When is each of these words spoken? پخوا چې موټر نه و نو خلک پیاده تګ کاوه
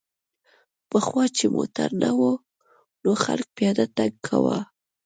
پخوا 0.89 1.23
چې 1.37 1.45
موټر 1.55 1.89
نه 2.01 2.09
و 2.17 2.21
نو 3.03 3.11
خلک 3.23 3.47
پیاده 3.57 3.85
تګ 3.97 4.11
کاوه 4.25 4.57